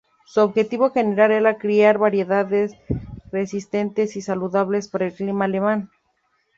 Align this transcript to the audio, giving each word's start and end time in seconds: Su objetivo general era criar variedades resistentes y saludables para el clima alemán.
Su 0.25 0.41
objetivo 0.41 0.89
general 0.91 1.29
era 1.31 1.59
criar 1.59 1.99
variedades 1.99 2.71
resistentes 3.31 4.15
y 4.15 4.23
saludables 4.23 4.87
para 4.87 5.05
el 5.05 5.13
clima 5.13 5.45
alemán. 5.45 5.91